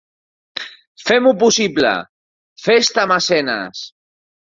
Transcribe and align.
Fem-ho 1.09 1.35
possible, 1.45 1.93
fes-te 2.67 3.09
mecenes! 3.15 3.89